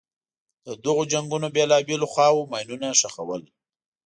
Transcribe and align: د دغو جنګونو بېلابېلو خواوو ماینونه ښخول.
د 0.65 0.67
دغو 0.83 1.03
جنګونو 1.11 1.47
بېلابېلو 1.55 2.07
خواوو 2.13 2.47
ماینونه 2.51 2.87
ښخول. 2.99 3.41